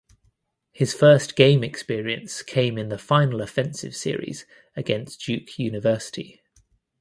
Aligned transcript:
His 0.71 0.95
first 0.95 1.35
game 1.35 1.63
experience 1.63 2.41
came 2.41 2.79
in 2.79 2.89
the 2.89 2.97
final 2.97 3.39
offensive 3.39 3.95
series 3.95 4.47
against 4.75 5.23
Duke 5.23 5.59
University. 5.59 6.41